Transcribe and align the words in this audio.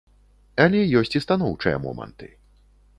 Але 0.65 0.79
ёсць 1.01 1.17
і 1.19 1.23
станоўчыя 1.27 1.77
моманты. 1.87 2.35